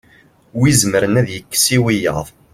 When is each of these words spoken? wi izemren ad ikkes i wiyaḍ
wi 0.59 0.65
izemren 0.71 1.19
ad 1.21 1.29
ikkes 1.37 1.65
i 1.77 1.79
wiyaḍ 1.83 2.27